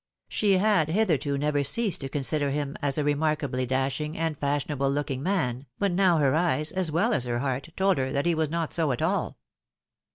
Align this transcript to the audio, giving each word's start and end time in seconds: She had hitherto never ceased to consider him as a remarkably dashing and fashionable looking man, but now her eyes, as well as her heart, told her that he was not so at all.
She 0.29 0.53
had 0.57 0.87
hitherto 0.89 1.37
never 1.37 1.63
ceased 1.63 2.01
to 2.01 2.09
consider 2.09 2.49
him 2.49 2.75
as 2.81 2.97
a 2.97 3.03
remarkably 3.03 3.67
dashing 3.67 4.17
and 4.17 4.35
fashionable 4.35 4.89
looking 4.89 5.21
man, 5.21 5.67
but 5.77 5.91
now 5.91 6.17
her 6.17 6.33
eyes, 6.33 6.71
as 6.71 6.91
well 6.91 7.13
as 7.13 7.25
her 7.25 7.37
heart, 7.37 7.69
told 7.77 7.99
her 7.99 8.11
that 8.11 8.25
he 8.25 8.33
was 8.33 8.49
not 8.49 8.73
so 8.73 8.91
at 8.93 9.03
all. 9.03 9.37